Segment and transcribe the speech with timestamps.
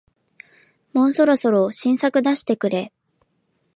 [0.93, 2.91] もうそろそろ新作出してくれ